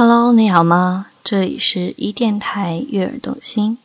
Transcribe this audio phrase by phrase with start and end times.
[0.00, 1.06] Hello，你好吗？
[1.24, 3.78] 这里是一电台悦耳动心，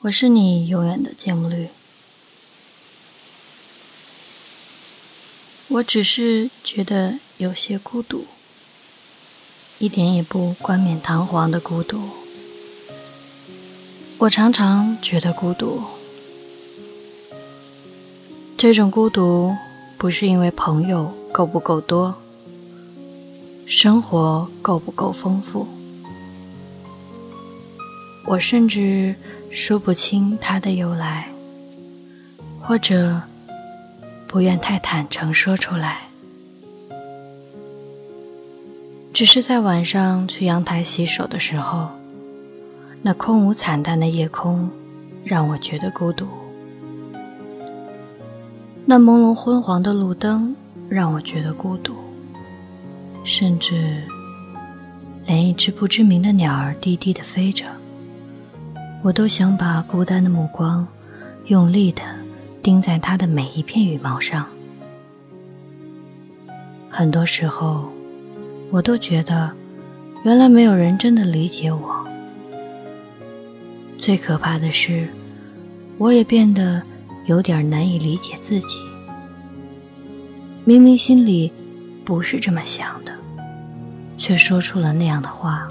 [0.00, 1.68] 我是你永远的节目绿。
[5.68, 8.24] 我只是觉得有些孤独，
[9.78, 12.00] 一点也不冠冕堂皇的孤独。
[14.16, 15.82] 我常常觉得孤独，
[18.56, 19.54] 这种孤独
[19.98, 22.21] 不是因为朋友够不够多。
[23.64, 25.66] 生活够不够丰富？
[28.26, 29.14] 我甚至
[29.50, 31.28] 说不清它的由来，
[32.60, 33.20] 或者
[34.26, 36.02] 不愿太坦诚说出来。
[39.12, 41.90] 只是在晚上去阳台洗手的时候，
[43.02, 44.70] 那空无惨淡的夜空
[45.24, 46.26] 让我觉得孤独；
[48.84, 50.54] 那朦胧昏黄的路灯
[50.88, 51.94] 让我觉得孤独。
[53.24, 54.02] 甚至，
[55.26, 57.64] 连一只不知名的鸟儿低低的飞着，
[59.02, 60.86] 我都想把孤单的目光
[61.46, 62.02] 用力的
[62.62, 64.46] 盯在它的每一片羽毛上。
[66.90, 67.90] 很多时候，
[68.70, 69.50] 我都觉得，
[70.24, 72.04] 原来没有人真的理解我。
[73.98, 75.08] 最可怕的是，
[75.96, 76.82] 我也变得
[77.26, 78.78] 有点难以理解自己。
[80.64, 81.52] 明明心里……
[82.04, 83.12] 不是这么想的，
[84.18, 85.68] 却说出了那样的话。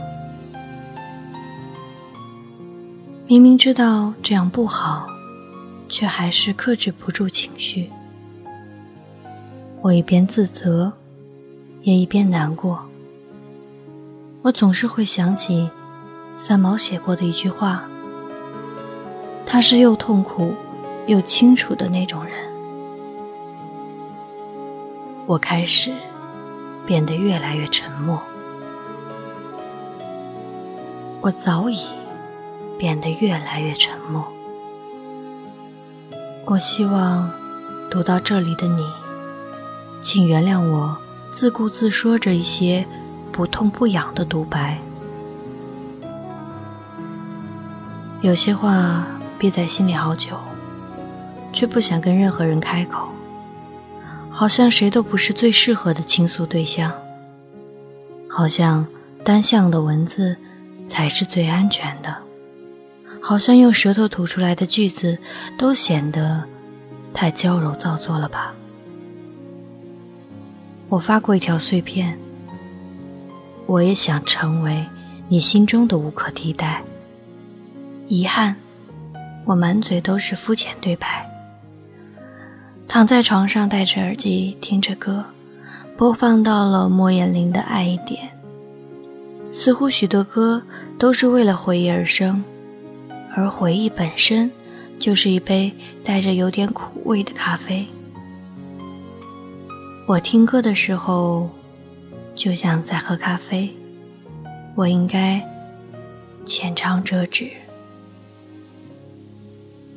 [3.27, 5.07] 明明知道这样不好，
[5.87, 7.89] 却还是克制不住情绪。
[9.81, 10.91] 我一边自责，
[11.81, 12.85] 也一边难过。
[14.41, 15.69] 我总是会想起
[16.35, 17.87] 三毛写过的一句话
[19.45, 20.53] ：“他是又痛苦
[21.07, 22.33] 又清楚的那种人。”
[25.27, 25.91] 我开始。
[26.85, 28.21] 变得越来越沉默，
[31.21, 31.85] 我早已
[32.77, 34.27] 变得越来越沉默。
[36.45, 37.31] 我希望
[37.89, 38.83] 读到这里的你，
[40.01, 40.97] 请原谅我
[41.31, 42.85] 自顾自说着一些
[43.31, 44.79] 不痛不痒的独白。
[48.21, 49.07] 有些话
[49.39, 50.35] 憋在心里好久，
[51.53, 53.07] 却不想跟任何人开口。
[54.31, 56.91] 好像谁都不是最适合的倾诉对象，
[58.27, 58.87] 好像
[59.23, 60.35] 单向的文字
[60.87, 62.17] 才是最安全的，
[63.21, 65.19] 好像用舌头吐出来的句子
[65.57, 66.43] 都显得
[67.13, 68.55] 太娇柔造作了吧？
[70.89, 72.17] 我发过一条碎片，
[73.67, 74.85] 我也想成为
[75.29, 76.81] 你心中的无可替代。
[78.07, 78.55] 遗憾，
[79.45, 81.30] 我满嘴都是肤浅对白。
[82.93, 85.23] 躺在床上，戴着耳机听着歌，
[85.95, 88.29] 播放到了莫言林的《爱一点》。
[89.49, 90.61] 似乎许多歌
[90.99, 92.43] 都是为了回忆而生，
[93.33, 94.51] 而回忆本身
[94.99, 95.71] 就是一杯
[96.03, 97.87] 带着有点苦味的咖啡。
[100.05, 101.49] 我听歌的时候，
[102.35, 103.73] 就像在喝咖啡。
[104.75, 105.41] 我应该
[106.45, 107.49] 浅尝辄止。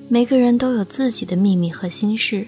[0.06, 2.46] 每个人都有自己的秘密和心事。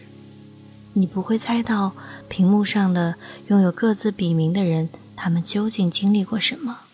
[0.99, 1.95] 你不会猜到
[2.27, 3.17] 屏幕上的
[3.49, 6.85] 拥有各自笔名的人，他们究竟经历过什么？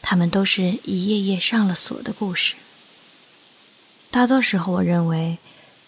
[0.00, 2.54] 他们都是一页页上了锁的故事。
[4.12, 5.38] 大多时候，我认为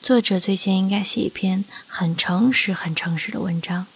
[0.03, 3.87] 作者最先应该写一篇很诚实、很诚实的文章，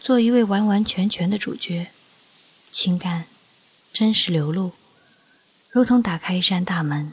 [0.00, 1.92] 做一位完完全全的主角，
[2.68, 3.26] 情感
[3.92, 4.72] 真实流露，
[5.70, 7.12] 如同打开一扇大门，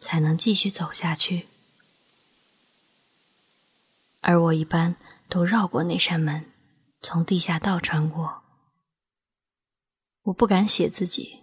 [0.00, 1.47] 才能继续走下去。
[4.20, 4.96] 而我一般
[5.28, 6.46] 都绕过那扇门，
[7.00, 8.42] 从地下道穿过。
[10.24, 11.40] 我不敢写自己，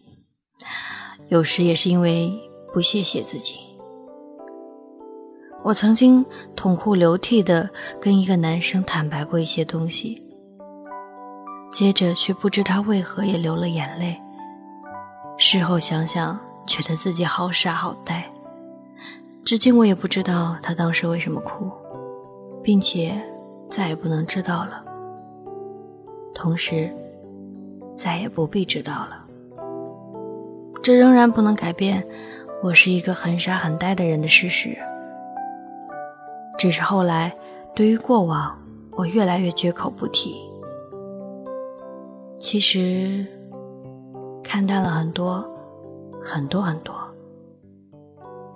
[1.30, 2.32] 有时也是因为
[2.74, 3.56] 不屑写自己。
[5.64, 6.24] 我曾经
[6.56, 7.68] 痛哭流涕的
[8.00, 10.22] 跟一个男生坦白过一些东西，
[11.72, 14.22] 接着却不知他为何也流了眼泪。
[15.38, 18.32] 事后想想，觉得自己好傻好呆。
[19.44, 21.72] 至今我也不知道他当时为什么哭。
[22.66, 23.14] 并且
[23.70, 24.84] 再也不能知道了，
[26.34, 26.92] 同时
[27.94, 29.24] 再也不必知道了。
[30.82, 32.04] 这仍然不能改变
[32.64, 34.76] 我是一个很傻很呆的人的事实。
[36.58, 37.32] 只是后来，
[37.76, 38.60] 对于过往，
[38.94, 40.36] 我越来越绝口不提。
[42.40, 43.28] 其实，
[44.44, 45.48] 看淡了很多，
[46.20, 46.96] 很多很多。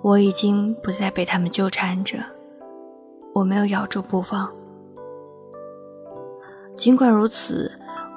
[0.02, 2.18] 我已经不再被他们纠缠着。
[3.32, 4.50] 我没有咬住不放，
[6.76, 7.70] 尽管如此，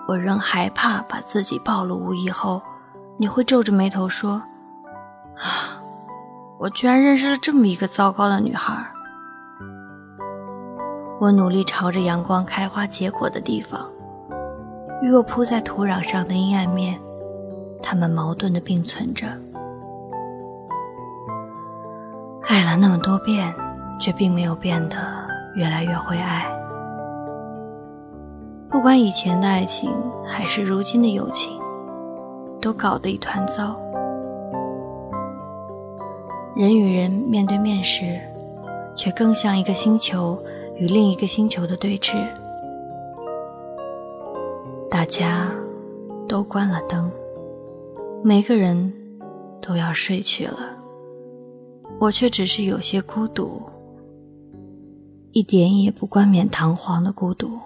[0.07, 2.61] 我仍害怕把自己暴露无遗后，
[3.17, 4.41] 你会皱着眉头说
[5.37, 5.83] ：“啊，
[6.57, 8.73] 我居然认识了这么一个糟糕的女孩。”
[11.21, 13.87] 我努力朝着阳光开花结果的地方，
[15.01, 16.99] 与我铺在土壤上的阴暗面，
[17.81, 19.27] 它们矛盾的并存着。
[22.45, 23.55] 爱了那么多遍，
[23.99, 24.97] 却并没有变得
[25.55, 26.45] 越来越会爱。
[28.69, 29.91] 不管以前的爱情
[30.25, 31.59] 还是如今的友情，
[32.59, 33.79] 都搞得一团糟。
[36.55, 38.19] 人与人面对面时，
[38.95, 40.37] 却更像一个星球
[40.77, 42.15] 与另一个星球的对峙。
[44.89, 45.51] 大家
[46.27, 47.11] 都关了灯，
[48.23, 48.93] 每个人
[49.61, 50.57] 都要睡去了。
[51.99, 53.61] 我却只是有些孤独，
[55.33, 57.59] 一点也不冠冕堂皇的孤独。